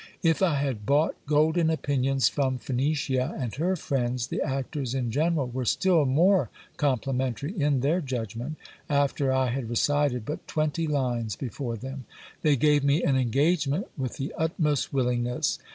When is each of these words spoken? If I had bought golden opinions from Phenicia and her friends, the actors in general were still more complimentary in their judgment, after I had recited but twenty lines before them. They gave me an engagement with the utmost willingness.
If 0.23 0.41
I 0.41 0.55
had 0.55 0.87
bought 0.87 1.13
golden 1.27 1.69
opinions 1.69 2.27
from 2.27 2.57
Phenicia 2.57 3.35
and 3.37 3.53
her 3.53 3.75
friends, 3.75 4.25
the 4.25 4.41
actors 4.41 4.95
in 4.95 5.11
general 5.11 5.45
were 5.47 5.63
still 5.63 6.05
more 6.07 6.49
complimentary 6.77 7.51
in 7.55 7.81
their 7.81 8.01
judgment, 8.01 8.57
after 8.89 9.31
I 9.31 9.51
had 9.51 9.69
recited 9.69 10.25
but 10.25 10.47
twenty 10.47 10.87
lines 10.87 11.35
before 11.35 11.77
them. 11.77 12.05
They 12.41 12.55
gave 12.55 12.83
me 12.83 13.03
an 13.03 13.15
engagement 13.15 13.89
with 13.95 14.17
the 14.17 14.33
utmost 14.35 14.91
willingness. 14.91 15.59